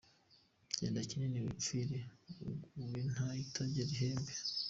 Genda 0.79 1.01
Kinani 1.09 1.43
wipfire, 1.45 1.97
ngo 2.27 2.45
“iguye 2.83 3.01
ntayitayigera 3.13 3.91
ihembe!” 3.95 4.33